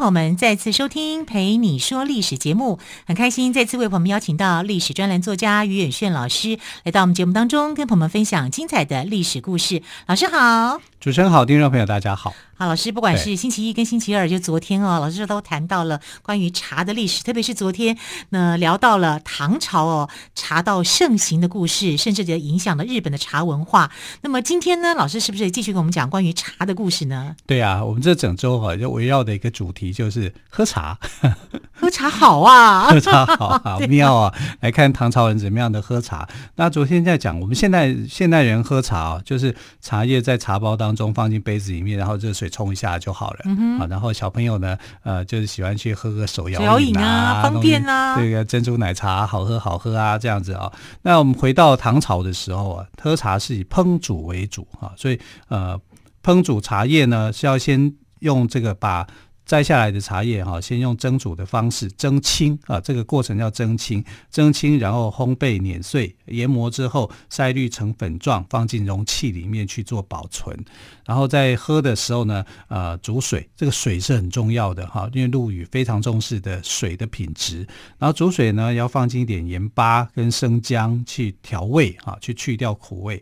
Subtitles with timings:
[0.00, 9.82] 朋友们再次收听《陪你说历史》节目，很开心再次为朋友们邀请到历史专栏作家于远炫老师来到我们节目当中，跟朋友们分享精彩的历史故事。
[10.06, 12.34] 老师好，主持人好，听众朋友大家好。
[12.54, 17.96] 好，老师，不管是星期一跟星期二，就昨天哦，老师都谈到了关于茶的历史，特别是昨天，
[18.28, 23.90] 那聊到了唐朝哦，茶道盛行的故事，甚至就影响了日本的茶文化。
[24.20, 27.34] 那么今天呢，老师是不是继续跟我们讲关于茶的故事呢？
[27.46, 30.98] 对啊，我们这整周哈就围绕的一个主题就是喝茶，
[31.72, 34.34] 喝茶好啊，喝茶好，好 妙啊！
[34.60, 36.28] 来看唐朝人怎么样的喝茶。
[36.56, 42.50] 那昨天在讲，我们现在现代人喝茶啊，就是茶叶在茶包当中放进杯子里面，然后热水。
[42.50, 43.38] 冲一下就好了，
[43.78, 50.72] 好、嗯，然后小朋友呢，呃，就是喜欢去喝个手摇饮啊，啊，方便啊，这个珍珠奶茶好喝好喝啊，这样子啊、哦。
[51.02, 55.80] 那我们回到唐朝的时候啊，喝茶是以烹煮为主啊，所以呃，
[56.24, 59.06] 烹煮茶叶呢是要先用这个把。
[59.50, 70.56] 摘下来的茶叶哈，先用蒸煮的方式蒸青啊，这个过程叫蒸青，蒸青然后烘焙碾碎，研磨之后筛滤成粉状，放进容器里面去做保存。
[71.04, 77.66] 然后在喝的时候呢，呃，煮水，这个水是很重要的哈，因为陆羽非常重视的水的品质。
[77.98, 83.20] 然后煮水呢，要放进一点盐巴跟生姜去调味哈，去去掉苦味。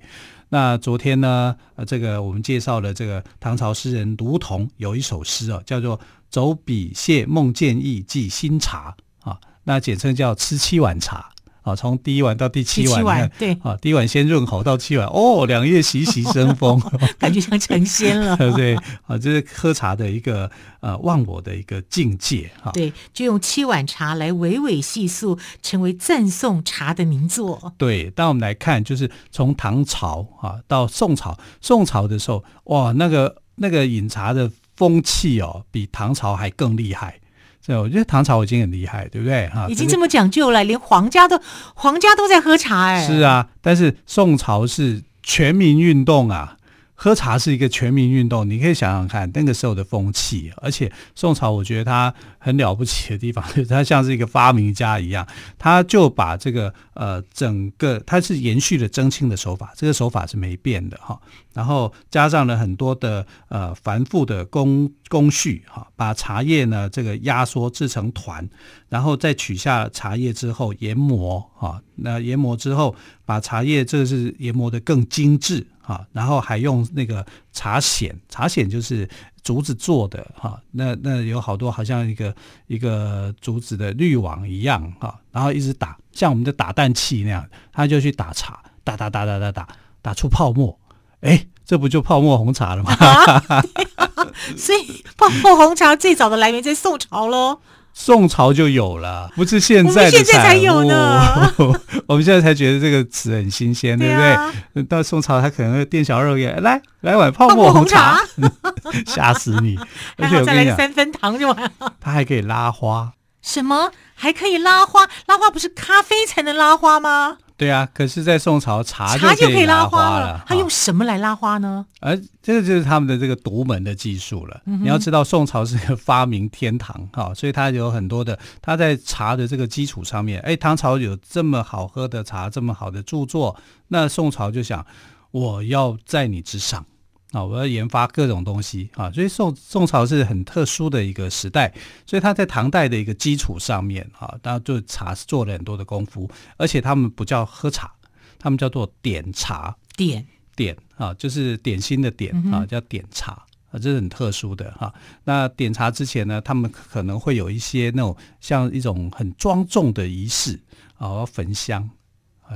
[0.50, 5.98] 那昨天呢，呃，这个我们介绍了这个唐朝诗人卢仝有一首诗啊，叫做
[6.30, 8.94] 《走笔谢孟建议寄新茶》
[9.30, 11.30] 啊，那简称叫吃七碗茶。
[11.62, 16.80] 啊，从第一碗到第七碗，七碗对啊，第一碗先润喉，到七碗哦，两叶习习生风，
[17.18, 18.34] 感觉像成仙了。
[18.56, 18.74] 对
[19.06, 20.50] 啊，这是喝茶的一个
[20.80, 22.70] 呃忘我的一个境界哈。
[22.72, 27.74] 对，就用七碗茶来娓娓细述，成为赞颂茶的名作。
[27.76, 37.18] 对，当我们来看，就是从唐朝啊到宋朝，宋朝的时候，哇，那个那个饮茶的风气哦，比唐朝还更厉害。
[37.66, 39.48] 对，我觉得唐朝已经很厉害，对不对？
[39.48, 41.38] 哈，已经这么讲究了，连皇家都
[41.74, 43.04] 皇家都在喝茶哎。
[43.04, 46.56] 是啊，但是宋朝是全民运动啊。
[47.00, 55.24] 喝茶是一个全民运动，你可以想想看那个时候的风气，而且宋朝我觉得他很了不起的地方，就是他像是一个发明家一样，
[55.56, 61.16] 他就把这个呃整个他是延续了蒸青的手法，这个手法是没变的哈，
[61.54, 68.44] 然后加上了很多的呃繁复的工工序哈，把茶叶呢这个压缩制成团，
[68.88, 75.64] 然后再取下茶叶之后研磨哈，那研磨之后把茶叶这个是研磨得更精致。
[75.88, 79.08] 啊，然后还用那个茶筅，茶筅就是
[79.42, 80.60] 竹子做的哈。
[80.72, 82.34] 那那有好多好像一个
[82.66, 85.18] 一个竹子的滤网一样哈。
[85.32, 89.66] 然后一直打，像我们的打蛋器那样，他就去打茶，打打打打打打，
[90.02, 90.78] 打出泡沫。
[91.22, 92.92] 哎，这不就泡沫红茶了吗？
[92.92, 93.64] 啊、
[94.58, 97.60] 所以泡沫红茶最早的来源在宋朝喽。
[98.00, 101.52] 宋朝就有了，不是现在的现在才有呢。
[102.06, 104.30] 我们现在才觉得这个词很新鲜，对不对？
[104.32, 104.54] 啊、
[104.88, 108.16] 到宋朝，他可能会店小二也来来碗泡沫红茶，
[109.04, 109.76] 吓死你！
[110.16, 111.92] 而且我跟你讲，三分糖就完了。
[112.00, 113.12] 他还可以拉花。
[113.42, 113.90] 什么？
[114.14, 115.06] 还可以拉花？
[115.26, 117.38] 拉花不是咖啡才能拉花吗？
[117.58, 120.44] 对啊，可是，在宋朝茶就可以拉花了。
[120.46, 121.84] 他用什么来拉花呢？
[122.00, 124.62] 而这个就是他们的这个独门的技术了。
[124.66, 128.38] 嗯、你要知道，宋朝是个发明天堂哈，所以它有很多的。
[128.62, 133.56] 它在茶的这个基础上面，哎，唐朝有这么好喝的茶，这么好的著作，
[133.88, 134.86] 那宋朝就想，
[135.32, 136.86] 我要在你之上。
[137.32, 141.72] 啊，我要研发各种东西啊，所以宋宋朝是很特殊的一个时代，
[142.06, 147.92] 所以他在唐代的一个基础上面啊，当然就茶是做了很多的功夫，而且他们不叫喝茶，
[148.38, 150.26] 他们叫做点茶，点
[150.56, 153.32] 点啊，就是点心的点啊，叫点茶
[153.70, 154.94] 啊，这是很特殊的哈。
[155.24, 160.58] 那点茶之前呢，他们可能会有一些那种像一种很庄重的仪式
[160.96, 161.90] 啊，要焚香。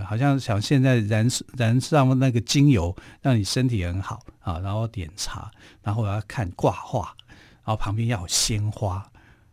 [0.07, 5.51] 好像想现在燃燃上那个精油，让你身体很好啊，然后点茶，
[5.83, 7.15] 然后要看挂画，
[7.65, 9.11] 然后旁边要有鲜花，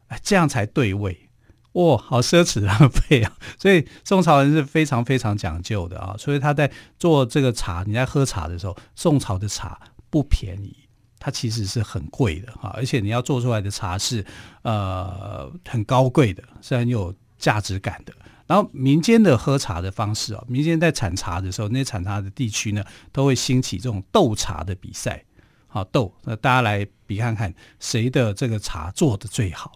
[0.07, 1.29] 哎，这样才对味。
[1.73, 3.31] 哇，好奢侈啊， 配啊！
[3.59, 6.15] 所以宋朝人是非常非常讲究的啊。
[6.17, 10.75] 所以他在做这个茶，你在喝茶的时候，宋朝的茶不便宜，
[11.19, 12.73] 它其实是很贵的哈。
[12.75, 14.25] 而且你要做出来的茶是
[14.63, 18.11] 呃很高贵的，是很有价值感的。
[18.49, 25.23] 然后民间的喝茶的方式啊，民间在产茶的时候，那些产茶的地区呢，都会兴起这种斗茶的比赛。
[25.67, 29.71] 好斗，那大家来比看看谁的这个茶做的最好。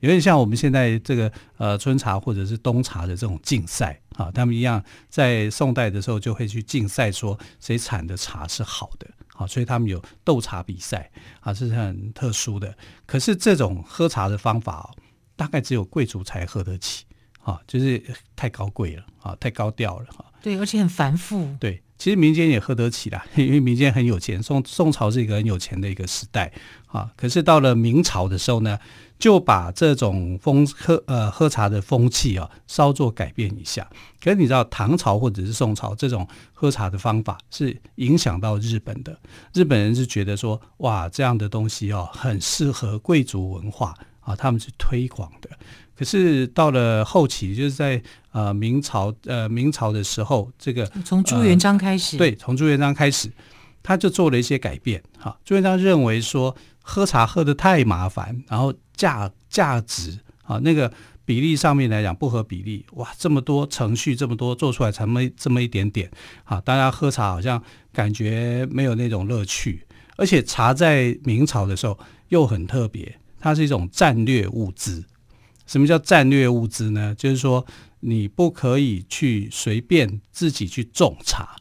[0.00, 11.08] 有点像我们现在这个呃春茶或者是冬茶的这种竞赛啊，他们一样在宋代的时候就会去竞赛，说谁产的茶是好的啊，所以他们有斗茶比赛
[11.38, 12.76] 啊，是很特殊的。
[13.06, 14.90] 可是这种喝茶的方法哦，
[15.36, 17.04] 大概只有贵族才喝得起
[17.46, 18.02] 啊，就是
[18.34, 20.24] 太高贵了啊，太高调了哈。
[20.42, 21.48] 对，而且很繁复。
[21.58, 21.80] 对。
[21.98, 24.42] 其实民间也喝得起啦， 因为民间很有钱。
[24.42, 26.52] 宋宋朝是一个很有钱的一个时代
[26.88, 27.10] 啊。
[27.16, 28.78] 可是到了明朝的时候呢，
[29.18, 33.88] 就把这种风喝呃喝茶的风气啊稍作改变一下。
[34.22, 39.18] 可是你知道，唐朝或者是宋朝这种喝茶的方法是影响到日本的。
[39.54, 43.94] 日本人是觉得说，哇，这样的东西哦，很适合贵族文化
[44.26, 45.48] 啊，他们是推广的。
[45.94, 48.02] 可是到了后期，就是在
[48.32, 53.30] 呃明朝呃明朝的时候，这个从朱元璋开始，呃、对，从朱元璋开始，
[53.82, 55.38] 他就做了一些改变哈。
[55.44, 60.92] 朱元璋认为说喝茶喝得太麻烦，然后价价值啊那个
[61.24, 66.10] 比例上面来讲不合比例，哇，这么多程序这么多做出来才没这么一点点
[66.44, 67.62] 啊，大家喝茶好像
[67.92, 69.86] 感觉没有那种乐趣，
[70.16, 75.04] 而且茶在明朝的时候又很特别，它是一种战略物资。
[75.68, 77.14] 什么叫战略物资呢？
[77.14, 77.64] 就是说，
[78.00, 81.54] 你不可以去随便自己去种茶，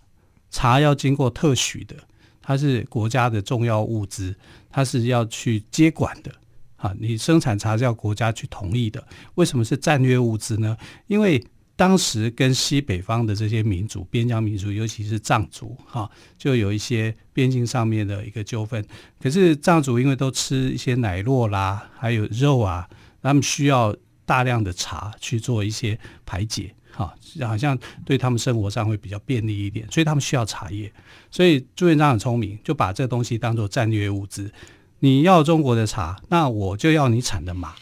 [0.50, 1.96] 茶要经过特许的，
[2.42, 4.36] 它是国家的重要物资，
[4.72, 6.32] 它是要去接管的。
[6.78, 9.08] 啊，你生产茶是要国家去同意的。
[9.36, 10.76] 为什么是战略物资呢？
[11.06, 18.83] 因为当时跟西北方的这些民族，边疆民族，尤其是藏族，哈，就有一些边境上面的一个纠纷。
[19.19, 22.89] 可是藏族因为都吃一些奶酪啦，还有肉啊。
[23.22, 27.75] 他们需要大量的茶去做一些排解，哈，好像
[28.06, 30.94] 对他们生活上会比较便利一点，所以他们需要茶叶。
[31.31, 34.54] 所以朱元璋很聪明，就把这东西当做战略物资。
[35.00, 37.74] 你要中国的茶，那我就要你产的马，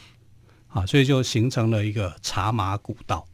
[0.70, 3.28] 啊，所以就形成了一个茶马古道。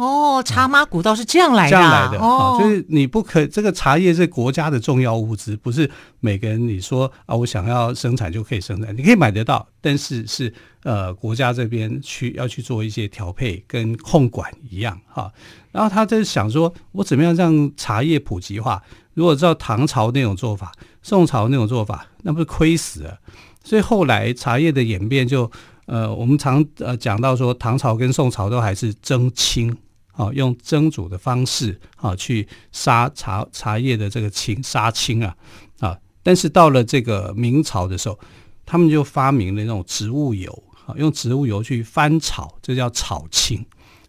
[0.00, 10.52] 哦，茶马古道是这样来的，这样来的哦，就是你不可这个茶叶是国家的重要物资，不是每个人你说啊，我想要生产就可以生产，你可以买得到，但是是
[10.84, 15.30] 呃国家这边去要去做一些调配跟控管一样哈。
[15.70, 18.82] 然后他在想说，我怎么样让茶叶普及化？
[19.12, 23.18] 如果照唐朝那种做法，宋朝那种做法，那不是亏死了？
[23.62, 25.50] 所以后来茶叶的演变就。
[25.86, 29.76] 呃，我们常呃讲到说，唐朝跟宋朝都还是蒸青，
[30.20, 35.34] 啊，用蒸煮的方式啊去杀茶茶叶的这个青杀青啊
[35.78, 38.20] 啊，但是到了这个明朝的时候，
[38.66, 40.52] 他们就发明了那种植物油
[40.84, 43.64] 啊，用植物油去翻炒，这叫炒青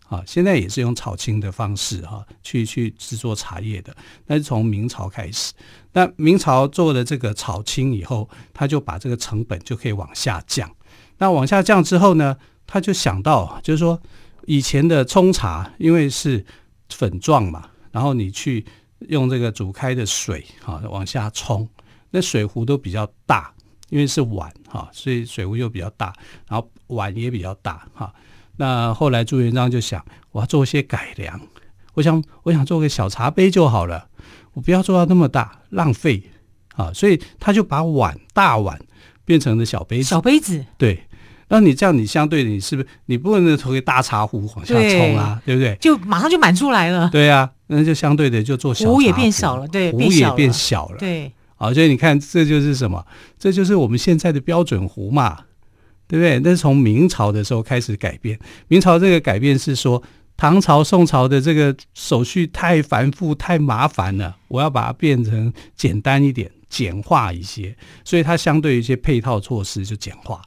[0.10, 0.22] 啊。
[0.28, 5.54] 现在也是用炒青的方式哈、啊，去去制作茶叶的，那是从明朝开始。
[5.94, 10.70] 那明朝做了这个炒青以后，他就把这个成本就可以往下降。
[11.20, 12.36] 那往下降之后呢，
[12.68, 14.02] 他就想到，就是说
[14.46, 16.44] 以前的冲茶，因为是
[16.90, 18.66] 粉状嘛，然后你去
[19.10, 21.68] 用这个煮开的水哈往下冲，
[22.10, 23.54] 那水壶都比较大，
[23.90, 26.14] 因为是碗哈，所以水壶又比较大，
[26.48, 28.14] 然后碗也比较大哈。
[28.58, 31.40] 那后来朱元璋就想，我要做一些改良，
[31.94, 34.10] 我想我想做个小茶杯就好了，
[34.54, 36.24] 我不要做到那么大，浪费
[36.76, 38.80] 啊，所以他就把碗大碗
[39.24, 41.08] 变成了小杯子，小杯子对。
[41.52, 45.42] 那你这样，你相对的，你是不是你不能投给大茶壶往下冲啊？
[45.46, 45.78] 对，对不对？
[45.82, 47.10] 就马上就满出来了。
[47.12, 50.98] 对啊，那就相对的就做小壶，也变小了，对，壶也变小了。
[50.98, 53.06] 对，好，所以你看，这就是什么？
[53.38, 55.40] 这就是我们现在的标准壶嘛，
[56.08, 56.40] 对不对？
[56.40, 58.40] 那是从明朝的时候开始改变。
[58.70, 60.02] 明朝这个改变是说，
[60.38, 70.42] 唐朝、宋朝的这个手续太繁复、太麻烦了，我要把它变成简单一点、简化一些，所以它相对于一些配套措施就简化。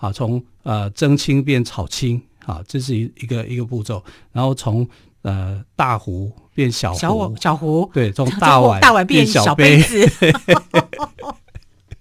[0.00, 4.00] 好，从呃蒸青变炒青，好，这是一一个一个步骤。
[4.32, 4.88] 然后从
[5.22, 10.06] 呃大壶变小壶，小小壶，对，从大碗大碗变小杯子。
[10.20, 10.32] 杯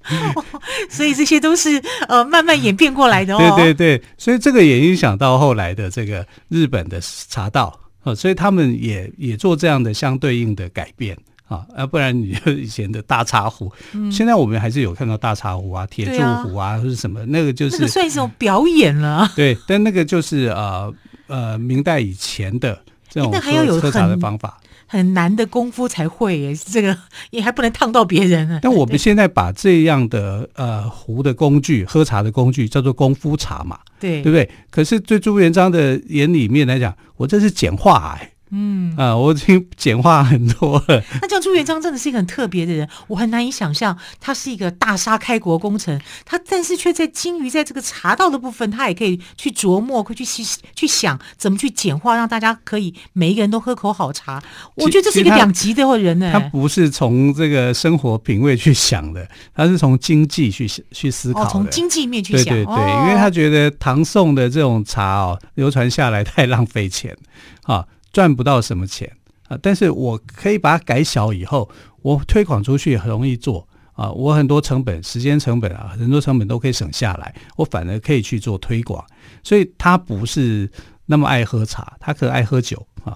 [0.90, 3.40] 所以这些都是呃慢慢演变过来的哦。
[3.40, 7.78] 对对对，所以这个也影响到后来的这个日本的茶道，
[8.16, 11.18] 所以他们也也做这样的相对应的改变。
[11.48, 19.32] 啊，要不然你就以前的大茶壶，嗯，现在我们还是有看到大茶壶啊、铁柱壶啊，或者什么，那个就是那个算是一种表演了。
[19.36, 20.94] 对，但那个就是呃
[21.28, 22.78] 呃明代以前的
[23.10, 24.60] 这种喝喝茶的方法。
[24.90, 26.98] 很难的功夫才会耶，这个
[27.32, 28.60] 也还不能烫到别人啊。
[28.62, 34.50] 但我们现在把这样的呃壶的工具、喝茶的工具叫做功夫茶嘛，对对不对？
[34.70, 38.32] 可是对朱元璋的眼里面来讲，我这是简化哎。
[38.50, 41.04] 嗯啊，我已经简化很多了。
[41.22, 50.44] 那这样朱元璋真的是一个很特别的人，我很难以想象他是一个大杀开国功臣，他但是却在精于在这个茶道的部分，他也可以去琢磨，会去去
[50.76, 54.42] 去想怎么去简化，让大家可以每一个人都喝口好茶。
[54.76, 56.32] 我觉得这是一个两极的人呢。
[56.32, 62.46] 他不是从这个生活品味去想的，他是从经济去去思考的，从经济面去想。
[62.46, 67.16] 对对对，因为他觉得唐宋的这种茶哦，流传下来太浪费钱
[67.64, 67.86] 啊。
[68.18, 69.16] 赚不到什么钱
[69.48, 71.70] 啊，但是我可以把它改小以后，
[72.02, 79.06] 我推广出去很容易做啊，我很多成本、时间成本啊，很多成本都可以省下来，我反而可以去做推广。
[79.44, 80.68] 所以他不是
[81.06, 83.16] 那么爱喝茶，他可爱喝酒啊。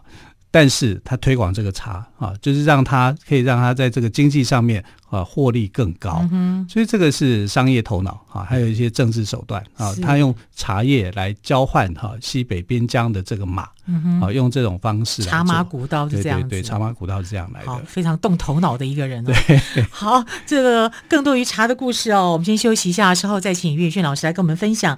[0.51, 14.21] 但是他推广这个茶啊，就是让他可以让他在这个经济上面啊获利更高，嗯、所以这个是商业头脑啊，还有一些政治手段啊，他用茶叶来交换哈、啊、西北边疆的这个马，嗯、哼。
[14.21, 19.33] 啊，用这种方式茶马古道是这样，对对对，茶马古道是这样来的，非常动头脑的一个人、哦。
[19.47, 24.97] 对，好，这个更多于茶的故事哦，我们先休息一下，稍后再请于远炫老师来跟我们分享。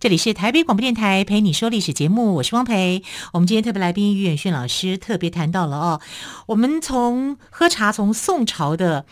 [0.00, 3.02] 这里是台北广播电台陪你说历史节目，我是汪培。
[3.34, 6.00] 我们今天特别来宾于远炫老师特别谈到了哦，
[6.46, 9.04] 我们从喝茶从宋朝的。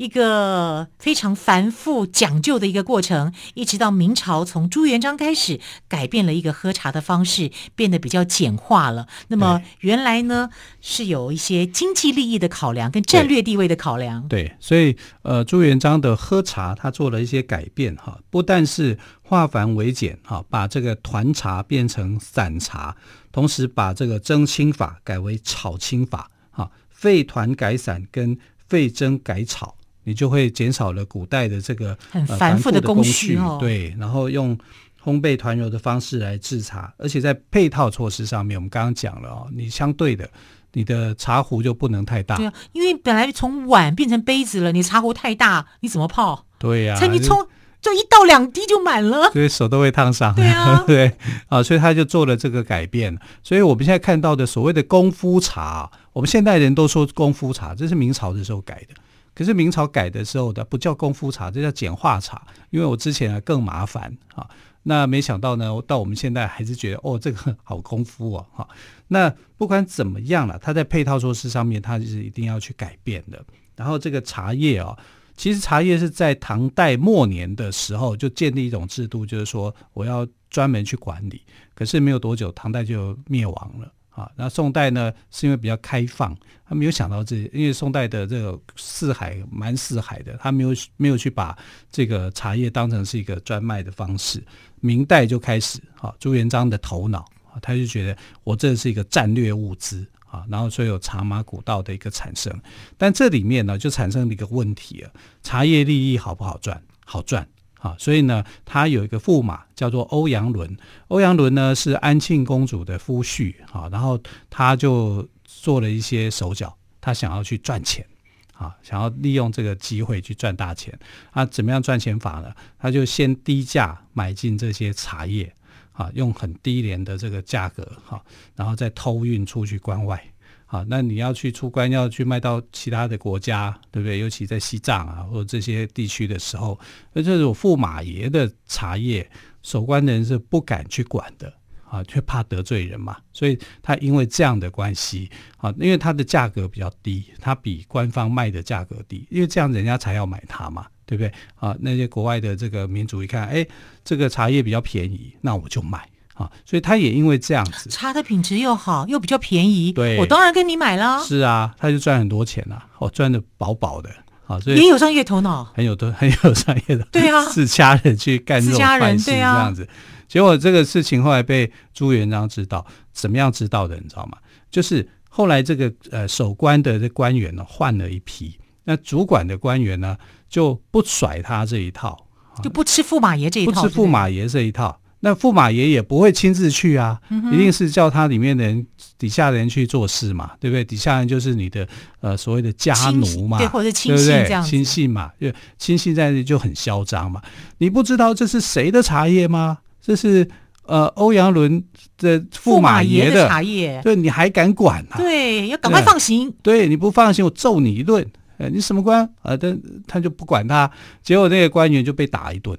[0.00, 9.06] 一个非常繁复讲究的一个过程，一直到明朝，从朱元璋开始改变了一个喝茶的方式，变得比较简化了。
[9.28, 10.48] 那么原来呢，
[10.80, 14.26] 是有一些经济利益的考量跟战略地位的考量。
[14.26, 22.96] 对，对，所以呃，朱元璋的喝茶他做了一些改变哈，不但是化繁为简哈，把这个团茶变成散茶，
[23.30, 29.76] 同时把这个蒸青法改为炒青法哈，废团改散跟废蒸改炒。
[30.10, 34.58] 你就会减少了古代的这个很繁复的工序，呃、对，然后用
[35.00, 40.28] 烘焙团揉的方式来制茶，而且在配套措施上面，我们刚刚讲了哦，你相对的，
[40.72, 46.44] 你的茶壶就不能太大，对啊，因为本来从碗变成杯子了，你茶壶太大，你怎么泡？
[46.58, 47.38] 对呀、啊，才你冲
[47.80, 51.12] 就，就一到两滴就满了，所以手都会烫伤，对啊， 对
[51.46, 58.94] 啊，所以他就做了这个改变，所以我们现在看到的所谓的功夫茶，我们现代人都说功夫茶，这是明朝的时候改的。
[59.40, 64.46] 可是明朝改的时候的不叫功夫茶，这叫简化茶，因为我之前啊更麻烦啊。
[64.82, 68.46] 那没想到呢，到我们现在还是觉得哦，这个好功夫哦。
[68.52, 68.68] 哈。
[69.08, 73.42] 那不管怎么样了，它在配套措施上面，它是一定要去改变的。
[73.76, 74.94] 然后这个茶叶哦，
[75.38, 81.40] 其实茶叶是在唐代末年的时候就建立一种制度，就是说我要专门去管理。
[81.74, 83.90] 可是没有多久，唐代就灭亡了。
[84.20, 86.36] 啊，那宋代呢，是因为比较开放，
[86.68, 91.56] 他没有想到这，因为宋代的这个四海蛮四海的，他没有没有去把
[91.90, 94.42] 这个茶叶当成是一个专卖的方式。
[94.80, 97.24] 明代就开始，啊，朱元璋的头脑，
[97.62, 102.54] 他就觉得我这是一个战略物资啊，然后所以有茶马古道的一个产生。
[102.98, 105.10] 但这里面呢，就产生了一个问题啊，
[105.42, 106.82] 茶叶利益好不好赚？
[107.06, 107.48] 好赚。
[107.80, 110.76] 啊，所以呢，他有一个驸马叫做欧阳伦。
[111.08, 118.06] 欧阳伦呢是安庆公主的夫婿啊，然后他就做了一些手脚，他想要去赚钱
[118.54, 120.96] 啊，想要利用这个机会去赚大钱。
[121.30, 122.52] 啊，怎么样赚钱法呢？
[122.78, 125.50] 他就先低价买进这些茶叶
[125.92, 128.22] 啊，用很低廉的这个价格哈，
[128.54, 130.22] 然后再偷运出去关外。
[130.70, 134.20] 啊，那你要去出关，要去卖到其他的国家，对不对？
[134.20, 136.78] 尤其在西藏啊，或者这些地区的时候，
[137.12, 139.28] 那这种驸马爷的茶叶，
[139.62, 141.52] 守关的人是不敢去管的
[141.84, 143.16] 啊，却怕得罪人嘛。
[143.32, 150.86] 所以他因为这样的关系啊，因为它的价格比较低，他比官方卖的价格低，因为这样人家才要买它嘛。
[151.10, 151.76] 对不对啊？
[151.80, 153.66] 那些国外的这个民族一看，哎，
[154.04, 156.08] 这个茶叶比较便宜，那我就买
[156.40, 156.50] 啊。
[156.64, 161.22] 所以他也因为这样子，茶的品质又好，又比较便宜，对，我当然跟你买了。
[161.22, 164.10] 是啊，他就赚很多钱了，哦，赚的饱饱的
[164.46, 169.88] 啊，所以也有商业头脑，很有的很有商业的，对啊， 自家人去干这种坏事这样子。
[170.26, 173.96] 结果这个事情后来被朱元璋知道，怎么样知道的？
[173.96, 174.38] 你知道吗？
[174.70, 180.16] 就是后来这个呃守关的这官员呢换了一批，那主管的官员呢
[180.48, 182.16] 就不甩他这一套，
[182.62, 185.00] 就不吃驸马爷这一套，不吃驸马爷这一套。
[185.20, 188.86] 那驸马爷也不会亲自去啊，嗯、一定是叫他里面的人
[189.18, 190.82] 底下的人去做事嘛，对不对？
[190.82, 191.86] 底下人就是你的
[192.20, 197.40] 呃所谓的家奴嘛，对，或者亲信这样，亲信嘛，就亲信在那就很嚣张嘛。
[197.78, 199.78] 你不知道这是谁的茶叶吗？
[200.00, 200.48] 这是
[200.86, 201.84] 呃欧阳伦
[202.16, 205.18] 的驸马爷的茶叶，对，你还敢管啊？
[205.18, 206.50] 对，要赶快放行。
[206.62, 208.26] 对，你不放行，我揍你一顿。
[208.56, 209.56] 呃，你什么官啊？
[209.56, 210.90] 他他就不管他，
[211.22, 212.78] 结果那个官员就被打一顿，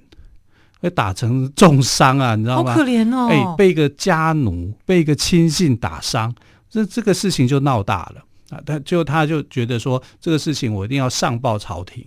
[0.81, 2.73] 被打成重伤啊，你知道吗？
[2.73, 3.27] 好可怜哦！
[3.29, 6.33] 哎，被一个家奴，被一个亲信打伤，
[6.69, 8.59] 这这个事情就闹大了啊！
[8.65, 12.03] 他就他就觉得说这个事情我一定要上报朝廷，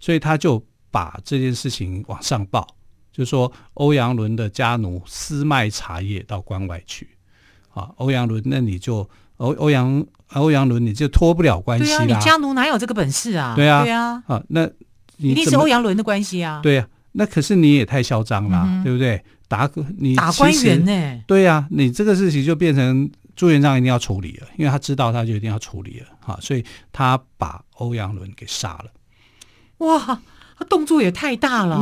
[0.00, 2.66] 所以他就把这件事情往上报。
[3.12, 7.08] 就说欧阳伦的家奴私卖茶叶到关外去，
[7.72, 11.98] 啊，欧阳伦，那你就欧欧阳欧阳伦，你就脱不了关系啦。
[11.98, 13.54] 对啊，你家奴哪有这个本事啊？
[13.54, 14.68] 对啊，对啊，啊，那
[15.18, 16.58] 你一定是欧阳伦的关系啊。
[16.60, 19.22] 对啊，那可是你也太嚣张了，嗯、对不对？
[19.46, 21.22] 打你打官员呢、欸？
[21.26, 28.86] 对啊，你这个事情就变成朱元璋一定要处理了，因为他知道他就一定要处理了，哈，所以他把欧阳伦给杀了。
[29.78, 30.20] 哇，
[30.58, 31.80] 他动作也太大了。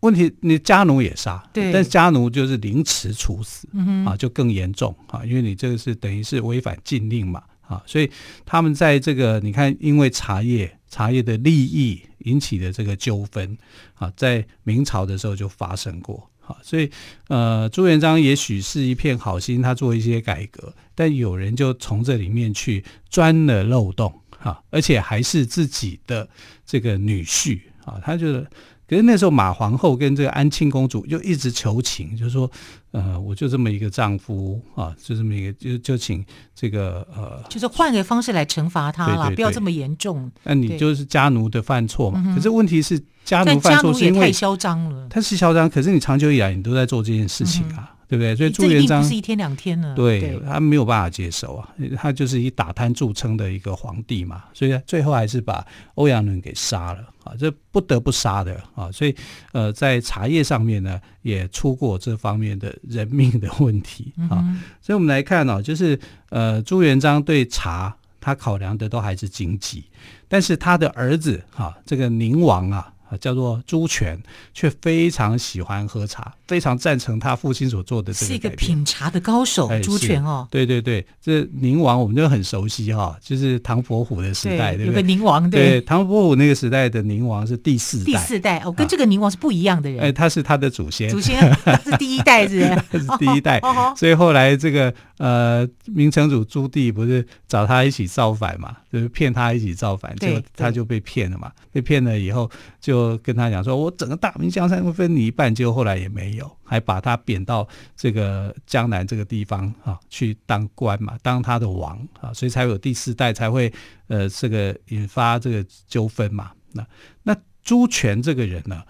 [0.00, 8.10] 问题，你家奴也杀，对，但是家奴就是凌迟处死，嗯、啊，就更严重啊，因为你这个是等于是违反禁令嘛，啊，所以
[8.44, 13.56] 他们在这个你看，因为茶叶茶叶的利益引起的这个纠纷
[13.94, 16.90] 啊，在明朝的时候就发生过，啊，所以
[17.28, 26.28] 呃，朱元璋也许是一片好心，他做一些改革，但有人就从这里面去钻了漏洞，啊，而且还是自己的
[26.66, 28.46] 这个女婿啊，他觉得。
[28.92, 32.50] 可是那时候马皇后跟这个安庆公主就一直求情，就是说，
[32.90, 36.22] 呃，我就这么一个丈夫啊，就这么一个，就就请
[36.54, 40.30] 这个呃，就是换个方式来惩罚他了，不要这么严重。
[40.42, 42.34] 那你就是家奴的犯错嘛？
[42.36, 47.94] 可是问题是家奴犯错是因为太嚣张了，他是嚣张，可是你长久以来你都在做这件事情啊。
[48.16, 48.36] 嗯对不对？
[48.36, 59.16] 所以朱元璋不是一天两天了，对，对他没有办法接受啊，他就是以打贪著称的一个皇帝嘛，所以最后还是把欧阳伦给杀了啊，这不得不杀的啊，所以
[59.52, 65.98] 呃，在茶叶上面呢，也出过这方面的人命的问题啊，嗯、所以我们来看哦，就是
[66.28, 69.84] 呃，朱元璋对茶他考量的都还是经济，
[70.28, 72.92] 但是他的儿子哈，这个宁王啊。
[73.18, 74.20] 叫做朱权，
[74.52, 78.26] 却非常喜欢喝茶，非常赞成他父亲所做的这个。
[78.26, 80.46] 是一个品茶的高手，哎、朱权哦。
[80.50, 84.86] 对对对，这宁王我们就很熟悉哈，就是唐伯虎的时代，对，对不对？
[84.86, 88.04] 有个宁王，对，对，唐伯虎那个时代的宁王是第四代。
[88.04, 90.00] 第四代哦，跟这个宁王是不一样的人。
[90.00, 93.60] 哎，他是他的祖先，祖先他是第一代是，是， 是第一代。
[93.96, 94.92] 所以后来这个
[95.22, 103.12] 呃，明成祖朱棣不是找他一起造反嘛，就是骗他一起造反，结果他就被骗了嘛，被骗了以后就。
[103.22, 113.72] 跟他讲说，我整个大明江山会分你一半，结果后来也没有，还把他贬到这个江南这个地方啊去当官嘛，当他的王啊，所以才有第四代才会
[114.08, 116.50] 呃这个引发这个纠纷嘛。
[116.72, 116.84] 那
[117.22, 118.82] 那朱权这个人呢，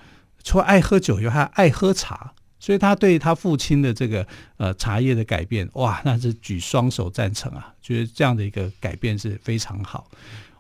[0.43, 4.25] 除了爱喝酒以外，还爱喝茶，所以他对他父亲的这个
[4.57, 10.09] 呃茶叶的改变，哇，那是举双手赞成啊，觉得这样的一个改变是非常好。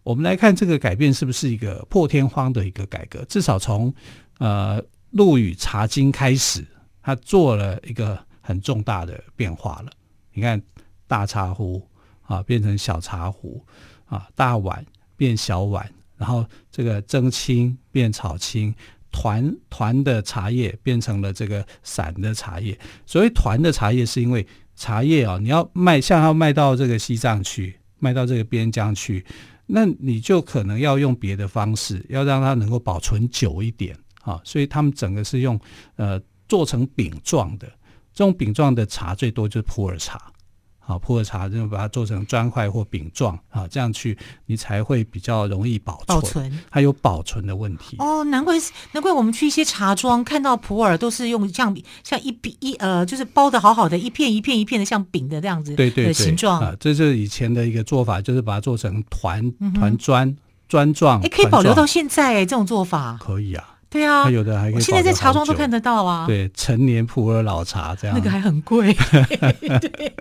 [0.03, 3.25] 我们来看这个改变是不是一个破天荒的一个改革？
[3.27, 3.95] 至少从
[4.38, 6.67] 呃《陆羽茶经》开始，
[7.01, 9.93] 他做了一个很重大的变化了。
[10.33, 10.61] 你看，
[11.07, 11.88] 大茶壶
[12.23, 13.65] 啊变成小茶壶
[14.07, 14.85] 啊，大碗
[15.17, 18.75] 变小碗，然后这个蒸青变炒青，
[19.12, 22.77] 团团的茶叶变成了这个散的茶叶。
[23.07, 24.44] 所谓团的茶叶，是因为
[24.75, 29.25] 茶叶啊，你要卖，像要卖到这个西藏去，卖到这个边疆去。
[29.66, 35.61] 那你就可能要用别的方式，要让它能够保存久一点啊，所以他们整个是用
[35.96, 37.68] 呃做成饼状的，
[38.14, 40.32] 这种饼状的茶最多就是普洱茶。
[40.85, 46.07] 好，普洱茶就把它做成砖块或饼状啊，这样去你才会比较容易保存。
[46.07, 48.57] 保存还有保存的问题哦，难怪
[48.90, 60.37] 难怪我们去一些茶庄看到普洱都是用像像一饼一呃，就是包的好好的，一片一片一片的像饼的这样子对对，对形状啊，这是以前的一个做法，就是把它做成团团砖
[60.68, 61.21] 砖状。
[61.23, 63.72] 哎，可以保留到现在哎，这种做法可以啊。
[63.93, 64.81] 对啊，它有的还可以。
[64.81, 66.27] 现在在茶庄都看得到啊。
[66.27, 68.93] 对，陈年普洱老茶这样，那个还很贵。
[69.81, 70.13] 对，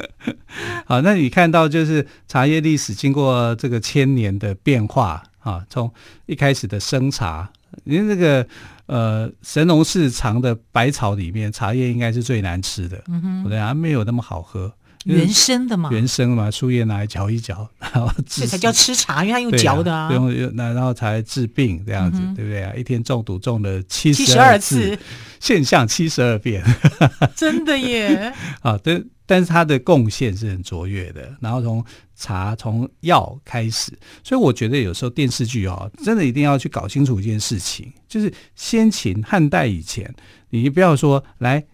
[0.86, 5.90] 好，那你看到就是茶叶历史经过这个千年的变化啊，从
[6.26, 7.50] 一开始的生茶，
[7.86, 8.46] 因为这个
[8.88, 14.74] 呃神农氏尝的百草里面，茶叶应该是最难吃的，嗯哼，对啊，没有那么好喝。
[15.06, 22.74] 原生的嘛，原生嘛，树叶拿来嚼一嚼， 然后这才叫吃茶，因为它用嚼的啊，用用那然后才治病这样子，嗯、对不对啊？
[22.76, 24.98] 一天中毒中了七十二次，
[25.40, 26.64] 现象七十二变，
[27.36, 28.32] 真的耶！
[28.62, 31.36] 啊，但但是它的贡献是很卓越的。
[31.40, 31.84] 然后从
[32.16, 33.92] 茶从药开始，
[34.24, 40.14] 所以我觉得有时候电视剧哦，真的一定要去搞清楚一件事情，就是先秦汉代以前，
[40.52, 41.66] 你不要说来，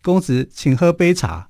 [0.00, 1.48] 公子请喝杯茶。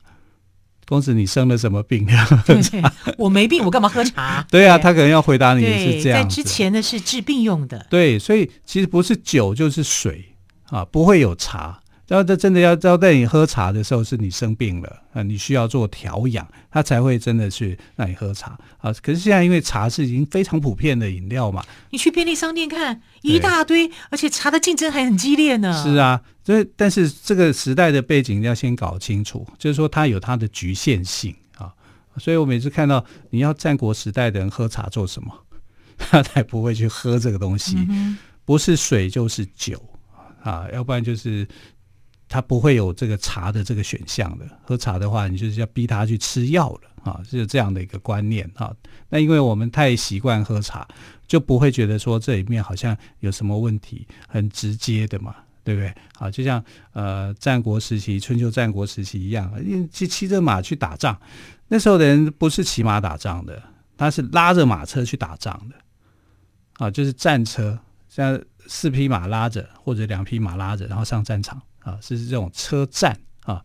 [0.90, 2.04] 公子，你生了什么病？
[2.44, 2.82] 对对，
[3.16, 4.44] 我没病，我干嘛喝茶？
[4.50, 6.20] 对啊，他可能要回答你是这样。
[6.20, 7.86] 在之前呢是治病用的。
[7.88, 11.79] 对，所以其实不是酒就是水啊，不会有茶。
[12.10, 18.92] 然后这真的要招待你喝茶的时候，是你生病了啊，你需要做调养，他才会真的去让你喝茶啊。
[19.00, 25.72] 可是现在因为茶是已经非常普遍的饮料嘛，你去便利商店看一大堆，而且茶的竞争还很激烈呢。
[25.84, 31.72] 是啊，所以但是这个时代的背景要先搞清楚，就是说它有它的局限性啊。
[32.18, 35.32] 所以我每次看到你要战国时代的人喝茶做什么，
[35.96, 39.80] 他才不会去喝这个东西，嗯、不是水就是酒
[40.42, 41.46] 啊，要不然就是。
[42.30, 44.46] 他不会有这个茶的这个选项的。
[44.62, 48.72] 喝茶的话，你就是要逼他去吃药了啊，是这样的一个观念啊。
[49.08, 50.86] 那因为我们太习惯喝茶，
[51.26, 55.92] 就不会觉得说这里面好像有什么问题，很直接的嘛，对不对？
[56.20, 61.20] 啊，就像呃战国时期、春秋战国时期一样，因为骑骑着马去打仗，
[61.66, 63.60] 那时候的人不是骑马打仗的，
[63.96, 65.74] 他是拉着马车去打仗的
[66.74, 67.76] 啊，就是战车，
[68.08, 71.60] 像四匹马拉着或者两匹马拉着，然后上战场。
[71.80, 73.64] 啊，是这种车站啊，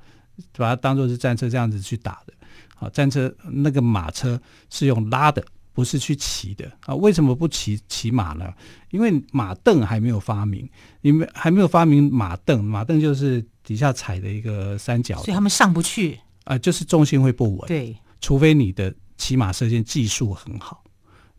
[0.58, 2.34] 把它当做是战车这样子去打的。
[2.80, 6.94] 啊，战车那个马车是用拉的，不是去骑的啊。
[6.94, 8.54] 为什么不骑骑马呢？
[8.92, 10.70] 因为马鐙还没有发明，
[11.02, 17.68] 因为还没有发明马鐙，马鐙就是底下踩的一个三角，所以他们上不去啊，就是重心会不稳。
[17.68, 20.84] 对，除非你的骑马射箭技术很好，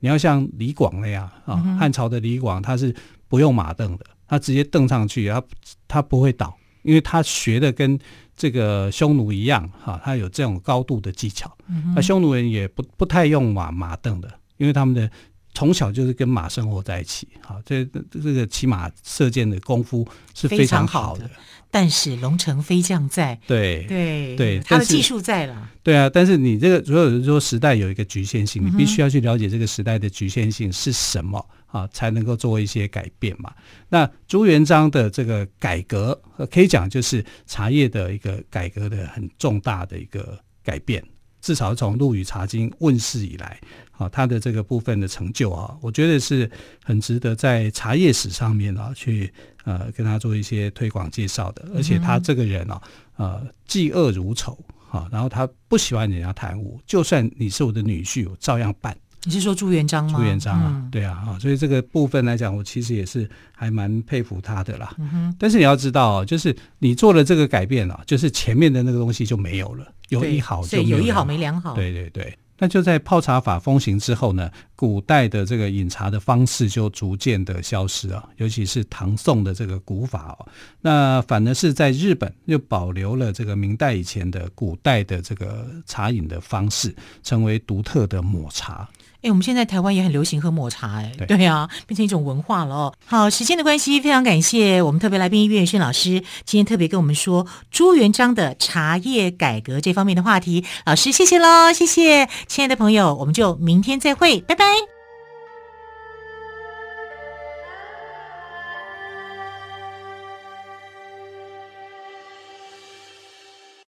[0.00, 2.96] 你要像李广那样啊，汉朝的李广他是
[3.28, 5.42] 不用马鐙的，他直接蹬上去，他
[5.86, 6.56] 他不会倒。
[6.87, 7.99] 因为他学的跟
[8.37, 11.55] 这个匈奴一样，哈，他有这种高度的技巧。
[11.94, 15.11] 那、匈奴人也不不太用马马镫的，因为他们的
[15.53, 21.22] 从小就是跟马生活在一起，哈，这这个骑马射箭的功夫是非常好的。
[21.25, 21.31] 好的，
[21.70, 25.70] 但是龙城飞将在，对对对，他的技术在了。
[25.83, 31.44] 对啊，但是你这个所有人说时代有一个局限性，你必须要去了解这个时代的局限性是什么。
[31.66, 33.52] 啊，才能够做一些改变嘛。
[33.90, 36.18] 那朱元璋的这个改革，
[36.50, 41.05] 可以讲就是茶叶的一个改革的很重大的一个改变。
[41.46, 43.56] 至少从《陆羽茶经》问世以来，
[43.92, 46.50] 啊，他的这个部分的成就啊，我觉得是
[46.82, 49.32] 很值得在茶叶史上面啊去
[49.62, 51.64] 呃跟他做一些推广介绍的。
[51.72, 52.82] 而且他这个人啊，
[53.14, 54.59] 呃，嫉恶如仇
[54.90, 58.96] 啊，然后他不喜欢人家贪污，就算你是我的女婿，我照样办。
[59.22, 60.18] 你是说朱元璋吗？
[60.18, 64.94] 朱元璋啊，嗯、对啊，啊，所以这个部分来讲，我其实也是还蛮佩服他的啦。
[64.98, 71.75] 嗯、哼但是你要知道，就是你做了这个改变啊，就是前面的那个东西就没有了，有一好就有，有一好没两好。
[71.75, 72.37] 对对对。
[72.59, 80.49] 那就在泡茶法风行之后呢，古代的这个饮茶的方式就逐渐的消失啊，尤其是唐宋的这个古法哦。
[80.81, 88.88] 那反而是在日本又保留了这个明代以前的古代的这个茶饮的方式，成为独特的抹茶。
[89.26, 92.94] 哎，我们现在台湾也很流行喝抹茶，哎，对，对啊，变成一种文化了哦。
[93.04, 100.64] 好，时间的关系，非常感谢我们特别来宾岳轩老师今天特别跟我们说朱元璋的茶叶改革这方面的话题。
[100.84, 104.95] 老师，谢谢喽，谢谢，亲爱的朋友，我们就明天再会，拜拜。